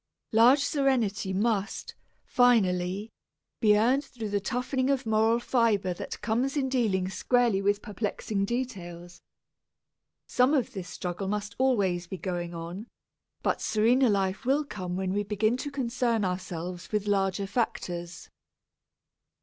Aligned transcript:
Large 0.31 0.61
serenity 0.61 1.31
must, 1.31 1.93
finally, 2.25 3.11
be 3.59 3.77
earned 3.77 4.03
through 4.03 4.29
the 4.29 4.39
toughening 4.39 4.89
of 4.89 5.05
moral 5.05 5.39
fibre 5.39 5.93
that 5.93 6.19
comes 6.21 6.57
in 6.57 6.69
dealing 6.69 7.07
squarely 7.07 7.61
with 7.61 7.83
perplexing 7.83 8.45
details. 8.45 9.21
Some 10.25 10.55
of 10.55 10.73
this 10.73 10.89
struggle 10.89 11.27
must 11.27 11.55
always 11.59 12.07
be 12.07 12.17
going 12.17 12.55
on, 12.55 12.87
but 13.43 13.61
serener 13.61 14.09
life 14.09 14.43
will 14.43 14.63
come 14.63 14.95
when 14.95 15.13
we 15.13 15.21
begin 15.21 15.55
to 15.57 15.69
concern 15.69 16.25
ourselves 16.25 16.91
with 16.91 17.05
larger 17.05 17.45
factors. 17.45 18.27